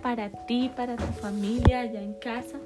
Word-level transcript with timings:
para 0.00 0.30
ti, 0.46 0.70
para 0.74 0.96
tu 0.96 1.12
familia 1.20 1.80
allá 1.80 2.00
en 2.00 2.14
casa. 2.14 2.58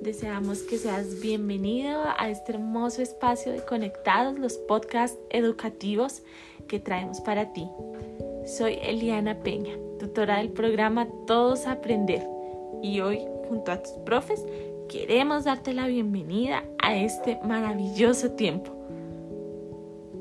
Deseamos 0.00 0.62
que 0.62 0.78
seas 0.78 1.20
bienvenido 1.20 2.02
a 2.18 2.28
este 2.28 2.52
hermoso 2.52 3.02
espacio 3.02 3.52
de 3.52 3.64
Conectados, 3.64 4.38
los 4.38 4.56
podcasts 4.56 5.18
educativos 5.30 6.22
que 6.68 6.78
traemos 6.78 7.20
para 7.20 7.52
ti. 7.52 7.68
Soy 8.46 8.78
Eliana 8.82 9.38
Peña, 9.40 9.74
tutora 9.98 10.38
del 10.38 10.50
programa 10.50 11.08
Todos 11.26 11.66
Aprender 11.66 12.26
y 12.82 13.00
hoy 13.00 13.20
junto 13.48 13.72
a 13.72 13.82
tus 13.82 13.92
profes 14.04 14.44
queremos 14.88 15.44
darte 15.44 15.72
la 15.72 15.86
bienvenida 15.86 16.64
a 16.82 16.96
este 16.96 17.38
maravilloso 17.44 18.32
tiempo. 18.32 18.72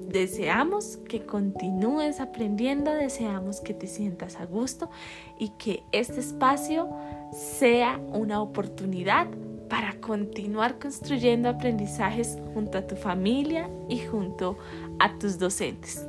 Deseamos 0.07 0.97
que 1.09 1.25
continúes 1.25 2.21
aprendiendo, 2.21 2.93
deseamos 2.93 3.59
que 3.59 3.73
te 3.73 3.87
sientas 3.87 4.37
a 4.37 4.45
gusto 4.45 4.89
y 5.37 5.49
que 5.57 5.83
este 5.91 6.21
espacio 6.21 6.89
sea 7.33 7.99
una 8.13 8.41
oportunidad 8.41 9.27
para 9.69 9.99
continuar 9.99 10.79
construyendo 10.79 11.49
aprendizajes 11.49 12.37
junto 12.53 12.77
a 12.77 12.87
tu 12.87 12.95
familia 12.95 13.69
y 13.89 13.99
junto 13.99 14.57
a 14.99 15.17
tus 15.19 15.37
docentes. 15.37 16.07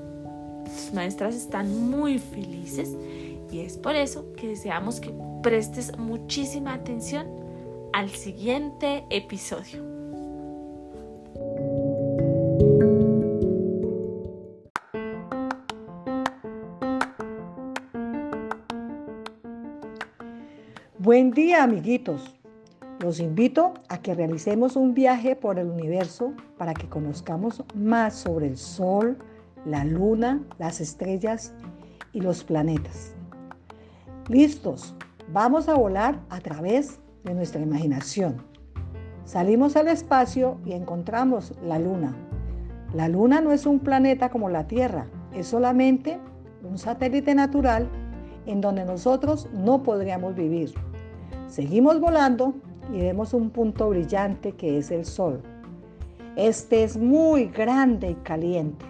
Tus 0.65 0.95
maestras 0.95 1.34
están 1.34 1.91
muy 1.91 2.20
felices 2.20 2.95
y 3.51 3.61
es 3.61 3.77
por 3.78 3.97
eso 3.97 4.33
que 4.37 4.48
deseamos 4.48 5.01
que 5.01 5.12
prestes 5.42 5.97
muchísima 5.98 6.75
atención 6.75 7.27
al 7.92 8.11
siguiente 8.11 9.05
episodio. 9.11 9.88
Buen 21.19 21.33
día 21.33 21.64
amiguitos. 21.64 22.38
Los 23.00 23.19
invito 23.19 23.74
a 23.88 23.98
que 23.98 24.14
realicemos 24.14 24.77
un 24.77 24.94
viaje 24.94 25.34
por 25.34 25.58
el 25.58 25.69
universo 25.69 26.33
para 26.56 26.75
que 26.75 26.88
conozcamos 26.88 27.64
más 27.75 28.14
sobre 28.14 28.47
el 28.47 28.56
Sol, 28.56 29.19
la 29.64 29.84
Luna, 29.84 30.41
las 30.60 30.80
estrellas 30.80 31.52
y 32.12 32.20
los 32.20 32.44
planetas. 32.44 33.16
Listos, 34.28 34.94
vamos 35.33 35.69
a 35.69 35.75
volar 35.75 36.20
a 36.30 36.38
través 36.38 37.00
de 37.25 37.34
nuestra 37.34 37.62
imaginación. 37.62 38.36
Salimos 39.25 39.75
al 39.75 39.88
espacio 39.88 40.60
y 40.64 40.70
encontramos 40.70 41.53
la 41.64 41.80
Luna. 41.80 42.14
La 42.94 43.08
Luna 43.08 43.41
no 43.41 43.50
es 43.50 43.66
un 43.66 43.80
planeta 43.80 44.28
como 44.28 44.50
la 44.50 44.69
Tierra, 44.69 45.08
es 45.34 45.48
solamente 45.48 46.20
un 46.62 46.78
satélite 46.78 47.34
natural 47.34 47.88
en 48.47 48.60
donde 48.60 48.84
nosotros 48.84 49.48
no 49.53 49.82
podríamos 49.82 50.36
vivir. 50.36 50.72
Seguimos 51.48 51.98
volando 51.98 52.52
y 52.92 53.00
vemos 53.00 53.32
un 53.32 53.48
punto 53.48 53.88
brillante 53.88 54.52
que 54.52 54.77
es 54.77 54.91
el 54.91 55.06
Sol. 55.06 55.42
Este 56.36 56.84
es 56.84 56.98
muy 56.98 57.46
grande 57.46 58.10
y 58.10 58.14
caliente. 58.16 58.84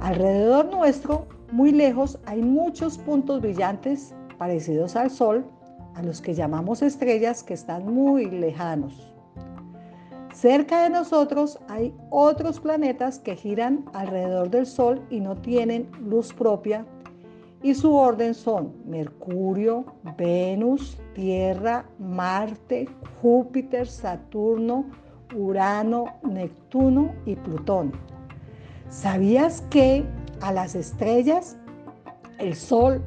Alrededor 0.00 0.66
nuestro, 0.70 1.26
muy 1.52 1.70
lejos, 1.70 2.18
hay 2.24 2.40
muchos 2.40 2.96
puntos 2.96 3.42
brillantes 3.42 4.14
parecidos 4.38 4.96
al 4.96 5.10
Sol, 5.10 5.44
a 5.94 6.02
los 6.02 6.22
que 6.22 6.32
llamamos 6.32 6.80
estrellas 6.80 7.42
que 7.42 7.52
están 7.52 7.92
muy 7.92 8.30
lejanos. 8.30 9.12
Cerca 10.32 10.84
de 10.84 10.90
nosotros 10.90 11.58
hay 11.68 11.94
otros 12.08 12.60
planetas 12.60 13.18
que 13.18 13.36
giran 13.36 13.84
alrededor 13.92 14.48
del 14.48 14.64
Sol 14.64 15.02
y 15.10 15.20
no 15.20 15.36
tienen 15.36 15.90
luz 16.00 16.32
propia 16.32 16.86
y 17.62 17.74
su 17.74 17.94
orden 17.94 18.34
son 18.34 18.72
Mercurio, 18.84 19.84
Venus, 20.16 20.98
Tierra, 21.14 21.84
Marte, 21.98 22.88
Júpiter, 23.20 23.86
Saturno, 23.86 24.84
Urano, 25.34 26.06
Neptuno 26.22 27.14
y 27.24 27.36
Plutón. 27.36 27.92
¿Sabías 28.88 29.62
que 29.70 30.04
a 30.40 30.52
las 30.52 30.74
estrellas, 30.74 31.56
el 32.38 32.54
Sol, 32.56 33.02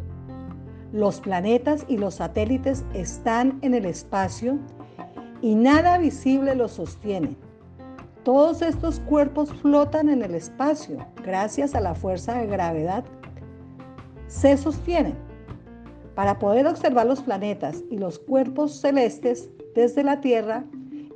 los 0.94 1.20
planetas 1.20 1.86
y 1.90 1.98
los 1.98 2.16
satélites 2.16 2.86
están 2.94 3.60
en 3.62 3.74
el 3.74 3.86
espacio 3.86 4.58
y 5.42 5.54
nada 5.56 5.98
visible 5.98 6.56
los 6.56 6.72
sostiene? 6.72 7.36
Todos 8.24 8.64
estos 8.64 9.02
cuerpos 9.02 9.54
flotan 9.62 10.10
en 10.10 10.24
el 10.24 10.34
espacio 10.34 10.98
gracias 11.24 11.76
a 11.76 11.82
la 11.82 11.94
fuerza 11.94 12.36
de 12.40 12.48
gravedad 12.48 13.04
se 14.28 14.58
sostienen. 14.58 15.16
Para 16.16 16.40
poder 16.40 16.66
observar 16.68 17.08
los 17.08 17.22
planetas 17.22 17.84
y 17.92 17.98
los 17.98 18.20
cuerpos 18.20 18.80
celestes 18.80 19.50
desde 19.76 20.04
la 20.04 20.22
Tierra, 20.22 20.64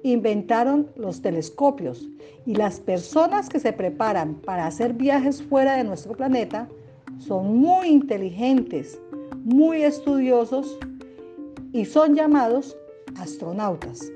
inventaron 0.03 0.89
los 0.95 1.21
telescopios 1.21 2.07
y 2.45 2.55
las 2.55 2.79
personas 2.79 3.49
que 3.49 3.59
se 3.59 3.73
preparan 3.73 4.35
para 4.35 4.67
hacer 4.67 4.93
viajes 4.93 5.41
fuera 5.43 5.75
de 5.77 5.83
nuestro 5.83 6.13
planeta 6.13 6.67
son 7.17 7.57
muy 7.57 7.87
inteligentes, 7.87 8.99
muy 9.43 9.83
estudiosos 9.83 10.77
y 11.73 11.85
son 11.85 12.15
llamados 12.15 12.77
astronautas. 13.17 14.11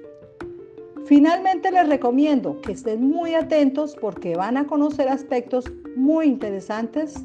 Finalmente 1.06 1.70
les 1.70 1.88
recomiendo 1.90 2.60
que 2.62 2.72
estén 2.72 3.10
muy 3.10 3.36
atentos 3.36 3.96
porque 4.00 4.36
van 4.36 4.56
a 4.56 4.66
conocer 4.66 5.10
aspectos 5.10 5.66
muy 5.98 6.28
interesantes 6.28 7.24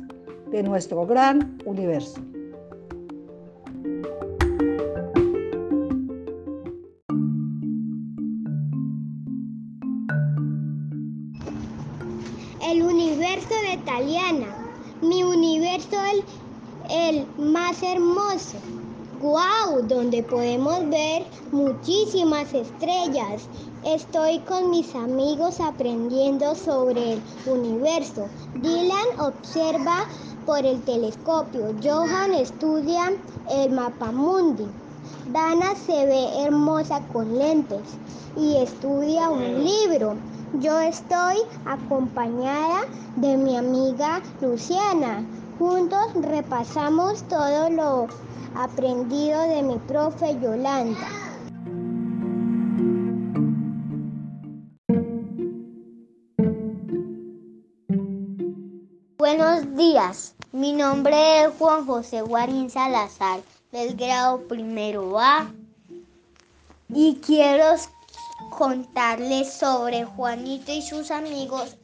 de 0.50 0.62
nuestro 0.62 1.06
gran 1.06 1.58
universo. 1.64 2.20
El 12.62 12.82
universo 12.82 13.54
de 13.70 13.78
Taliana, 13.84 14.46
mi 15.02 15.22
universo 15.22 15.96
el, 16.12 16.24
el 16.90 17.26
más 17.52 17.82
hermoso. 17.82 18.58
¡Wow! 19.20 19.82
Donde 19.88 20.22
podemos 20.22 20.88
ver 20.90 21.26
muchísimas 21.50 22.54
estrellas. 22.54 23.48
Estoy 23.84 24.38
con 24.40 24.70
mis 24.70 24.94
amigos 24.94 25.60
aprendiendo 25.60 26.54
sobre 26.54 27.14
el 27.14 27.22
universo. 27.46 28.28
Dylan 28.62 29.18
observa 29.18 30.06
por 30.48 30.64
el 30.64 30.80
telescopio. 30.84 31.74
Johan 31.84 32.32
estudia 32.32 33.12
el 33.50 33.70
mapa 33.70 34.10
mundi. 34.10 34.66
Dana 35.30 35.74
se 35.74 36.06
ve 36.06 36.42
hermosa 36.42 37.02
con 37.12 37.36
lentes 37.36 37.82
y 38.34 38.56
estudia 38.56 39.28
un 39.28 39.62
libro. 39.62 40.14
Yo 40.54 40.80
estoy 40.80 41.36
acompañada 41.66 42.86
de 43.16 43.36
mi 43.36 43.58
amiga 43.58 44.22
Luciana. 44.40 45.22
Juntos 45.58 46.14
repasamos 46.14 47.22
todo 47.24 47.68
lo 47.68 48.06
aprendido 48.56 49.42
de 49.42 49.62
mi 49.62 49.76
profe 49.80 50.34
Yolanda. 50.40 51.08
Buenos 59.18 59.76
días, 59.76 60.37
mi 60.52 60.72
nombre 60.72 61.42
es 61.42 61.50
Juan 61.58 61.84
José 61.84 62.22
Guarín 62.22 62.70
Salazar 62.70 63.40
del 63.70 63.94
grado 63.96 64.40
primero 64.48 65.18
A 65.18 65.52
y 66.88 67.16
quiero 67.16 67.74
contarles 68.56 69.52
sobre 69.52 70.04
Juanito 70.04 70.72
y 70.72 70.80
sus 70.80 71.10
amigos 71.10 71.76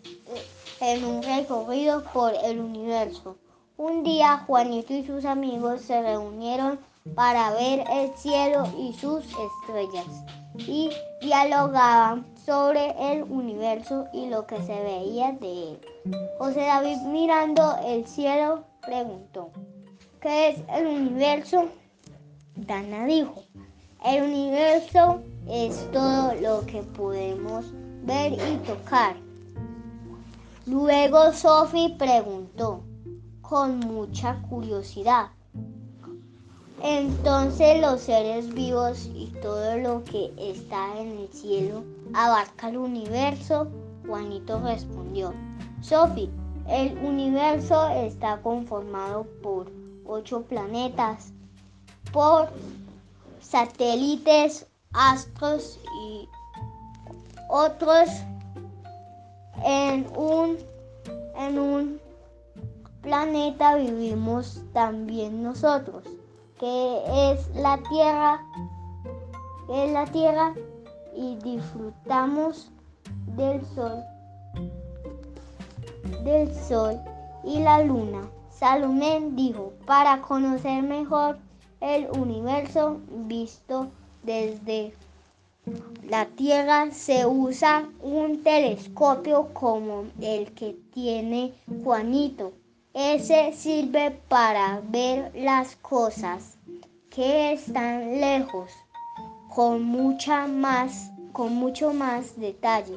en 0.81 1.05
un 1.05 1.23
recorrido 1.23 2.03
por 2.05 2.33
el 2.43 2.59
universo. 2.59 3.37
Un 3.77 4.03
día 4.03 4.45
Juanito 4.47 4.95
y 4.95 5.05
sus 5.07 5.27
amigos 5.27 5.83
se 5.83 6.01
reunieron 6.01 6.79
para 7.15 7.51
ver 7.51 7.85
el 7.93 8.17
cielo 8.17 8.67
y 8.79 8.95
sus 8.95 9.25
estrellas 9.27 10.07
y 10.57 10.91
dialogaban 11.21 12.25
sobre 12.45 12.95
el 13.13 13.23
universo 13.23 14.07
y 14.13 14.29
lo 14.29 14.47
que 14.47 14.63
se 14.63 14.83
veía 14.83 15.33
de 15.33 15.71
él. 15.71 15.81
José 16.39 16.61
David 16.61 16.99
mirando 17.07 17.77
el 17.85 18.07
cielo 18.07 18.65
preguntó, 18.83 19.51
¿qué 20.21 20.51
es 20.51 20.59
el 20.69 20.87
universo? 20.87 21.67
Dana 22.57 23.07
dijo, 23.07 23.43
el 24.05 24.25
universo 24.25 25.21
es 25.49 25.91
todo 25.91 26.35
lo 26.35 26.67
que 26.67 26.83
podemos 26.83 27.67
ver 28.03 28.33
y 28.33 28.57
tocar. 28.67 29.17
Luego 30.67 31.33
Sophie 31.33 31.97
preguntó, 31.99 32.83
con 33.41 33.79
mucha 33.81 34.41
curiosidad, 34.49 35.29
entonces 36.87 37.81
los 37.81 38.03
seres 38.03 38.53
vivos 38.53 39.09
y 39.15 39.29
todo 39.41 39.79
lo 39.79 40.05
que 40.05 40.31
está 40.37 41.01
en 41.01 41.19
el 41.19 41.29
cielo 41.33 41.83
abarca 42.13 42.69
el 42.69 42.77
universo. 42.77 43.69
Juanito 44.07 44.61
respondió, 44.61 45.33
Sophie, 45.81 46.29
el 46.69 46.99
universo 46.99 47.89
está 47.89 48.37
conformado 48.43 49.25
por 49.43 49.73
ocho 50.05 50.43
planetas, 50.43 51.33
por 52.13 52.51
satélites, 53.41 54.67
astros 54.93 55.81
y 56.07 56.29
otros 57.49 58.11
en 59.65 60.07
un, 60.17 60.59
en 61.39 61.59
un 61.59 62.01
planeta 63.01 63.77
vivimos 63.77 64.61
también 64.73 65.43
nosotros, 65.43 66.05
que 66.59 67.33
es 67.33 67.55
la 67.55 67.79
Tierra, 67.89 68.45
que 69.67 69.85
es 69.85 69.93
la 69.93 70.05
Tierra 70.07 70.55
y 71.17 71.37
disfrutamos 71.37 72.71
del 73.37 73.65
sol, 73.75 74.03
del 76.25 76.55
sol 76.55 77.01
y 77.45 77.61
la 77.61 77.83
luna. 77.83 78.29
Salomé 78.51 79.21
dijo, 79.33 79.73
para 79.87 80.23
conocer 80.23 80.83
mejor 80.83 81.39
el 81.81 82.09
universo 82.19 82.99
visto 83.11 83.89
desde 84.23 84.95
la 86.09 86.27
Tierra 86.27 86.91
se 86.93 87.27
usa 87.27 87.89
un 88.03 88.43
telescopio 88.43 89.49
como 89.55 90.05
el 90.21 90.53
que 90.53 90.77
tiene 90.93 91.55
Juanito. 91.83 92.53
Ese 92.95 93.53
sirve 93.53 94.13
para 94.29 94.81
ver 94.85 95.33
las 95.35 95.75
cosas 95.75 96.57
que 97.11 97.53
están 97.53 98.21
lejos 98.21 98.71
con 99.53 99.83
mucha 99.83 100.47
más 100.47 101.11
con 101.33 101.57
mucho 101.57 101.93
más 101.93 102.39
detalle. 102.39 102.97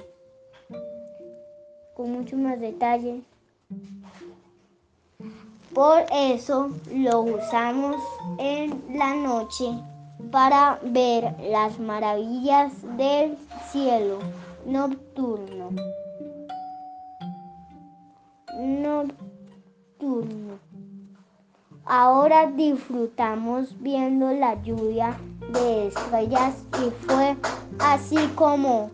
Con 1.95 2.11
mucho 2.11 2.37
más 2.37 2.59
detalle. 2.59 3.23
Por 5.73 6.05
eso 6.11 6.69
lo 6.93 7.21
usamos 7.21 7.95
en 8.37 8.79
la 8.95 9.15
noche 9.15 9.65
para 10.31 10.79
ver 10.83 11.35
las 11.41 11.79
maravillas 11.79 12.71
del 12.97 13.35
cielo 13.71 14.19
nocturno. 14.67 15.69
Ahora 21.85 22.51
disfrutamos 22.51 23.81
viendo 23.81 24.31
la 24.31 24.61
lluvia 24.61 25.17
de 25.53 25.87
estrellas 25.87 26.55
y 26.85 26.91
fue 27.05 27.35
así 27.79 28.17
como 28.35 28.91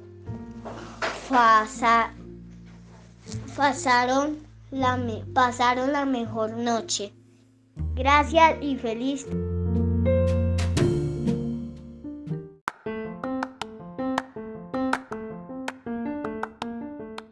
pasaron 3.55 4.37
la, 4.71 4.99
pasaron 5.33 5.91
la 5.91 6.05
mejor 6.05 6.51
noche. 6.57 7.13
Gracias 7.95 8.55
y 8.61 8.75
feliz. 8.77 9.27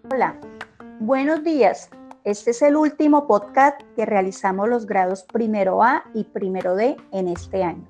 Hola, 0.10 0.36
buenos 1.00 1.44
días. 1.44 1.90
Este 2.24 2.52
es 2.52 2.62
el 2.62 2.76
último 2.76 3.26
podcast 3.26 3.82
que 3.96 4.06
realizamos 4.06 4.70
los 4.70 4.86
grados 4.86 5.24
primero 5.24 5.82
A 5.82 6.04
y 6.14 6.24
primero 6.26 6.76
D 6.76 6.96
en 7.12 7.28
este 7.28 7.64
año. 7.64 7.88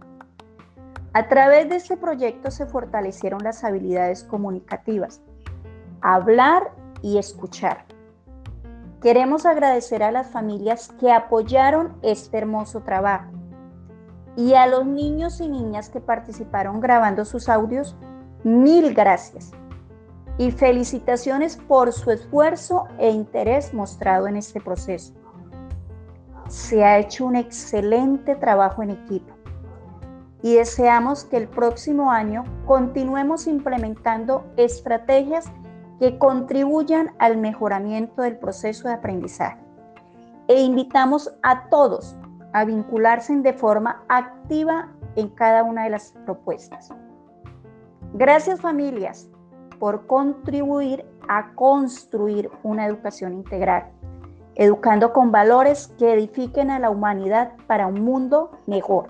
A 1.11 1.27
través 1.27 1.67
de 1.67 1.75
este 1.75 1.97
proyecto 1.97 2.49
se 2.49 2.65
fortalecieron 2.65 3.43
las 3.43 3.65
habilidades 3.65 4.23
comunicativas, 4.23 5.19
hablar 5.99 6.71
y 7.01 7.17
escuchar. 7.17 7.83
Queremos 9.01 9.45
agradecer 9.45 10.01
a 10.01 10.13
las 10.13 10.31
familias 10.31 10.93
que 10.97 11.11
apoyaron 11.11 11.97
este 12.01 12.37
hermoso 12.37 12.83
trabajo 12.83 13.31
y 14.37 14.53
a 14.53 14.65
los 14.65 14.85
niños 14.85 15.41
y 15.41 15.49
niñas 15.49 15.89
que 15.89 15.99
participaron 15.99 16.79
grabando 16.79 17.25
sus 17.25 17.49
audios, 17.49 17.97
mil 18.45 18.93
gracias 18.93 19.51
y 20.41 20.49
felicitaciones 20.49 21.55
por 21.55 21.93
su 21.93 22.09
esfuerzo 22.09 22.85
e 22.97 23.11
interés 23.11 23.75
mostrado 23.75 24.27
en 24.27 24.37
este 24.37 24.59
proceso. 24.59 25.13
Se 26.47 26.83
ha 26.83 26.97
hecho 26.97 27.27
un 27.27 27.35
excelente 27.35 28.35
trabajo 28.35 28.81
en 28.81 28.89
equipo 28.89 29.35
y 30.41 30.55
deseamos 30.55 31.25
que 31.25 31.37
el 31.37 31.47
próximo 31.47 32.11
año 32.11 32.43
continuemos 32.65 33.45
implementando 33.45 34.43
estrategias 34.57 35.45
que 35.99 36.17
contribuyan 36.17 37.13
al 37.19 37.37
mejoramiento 37.37 38.23
del 38.23 38.39
proceso 38.39 38.87
de 38.87 38.95
aprendizaje. 38.95 39.61
E 40.47 40.59
invitamos 40.59 41.31
a 41.43 41.69
todos 41.69 42.15
a 42.53 42.65
vincularse 42.65 43.35
de 43.35 43.53
forma 43.53 44.03
activa 44.09 44.91
en 45.15 45.29
cada 45.29 45.61
una 45.61 45.83
de 45.83 45.91
las 45.91 46.13
propuestas. 46.25 46.89
Gracias 48.13 48.59
familias 48.59 49.29
por 49.81 50.05
contribuir 50.05 51.03
a 51.27 51.55
construir 51.55 52.51
una 52.61 52.85
educación 52.85 53.33
integral, 53.33 53.89
educando 54.53 55.11
con 55.11 55.31
valores 55.31 55.87
que 55.97 56.13
edifiquen 56.13 56.69
a 56.69 56.77
la 56.77 56.91
humanidad 56.91 57.53
para 57.65 57.87
un 57.87 58.03
mundo 58.03 58.51
mejor. 58.67 59.07